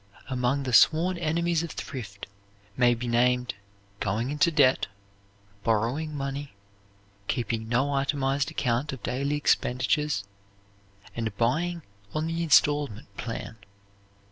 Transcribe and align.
Among 0.29 0.63
the 0.63 0.73
sworn 0.73 1.15
enemies 1.19 1.61
of 1.61 1.69
thrift 1.73 2.25
may 2.75 2.95
be 2.95 3.07
named 3.07 3.53
going 3.99 4.31
into 4.31 4.49
debt, 4.49 4.87
borrowing 5.63 6.15
money, 6.15 6.55
keeping 7.27 7.69
no 7.69 7.91
itemized 7.93 8.49
account 8.49 8.93
of 8.93 9.03
daily 9.03 9.35
expenditures, 9.35 10.23
and 11.15 11.37
buying 11.37 11.83
on 12.15 12.25
the 12.25 12.41
instalment 12.41 13.15
plan. 13.15 13.57